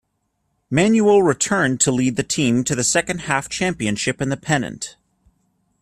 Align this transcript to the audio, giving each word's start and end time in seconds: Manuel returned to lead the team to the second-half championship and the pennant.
Manuel 0.71 1.21
returned 1.21 1.79
to 1.81 1.91
lead 1.91 2.15
the 2.15 2.23
team 2.23 2.63
to 2.63 2.73
the 2.73 2.83
second-half 2.83 3.49
championship 3.49 4.19
and 4.19 4.31
the 4.31 4.35
pennant. 4.35 4.97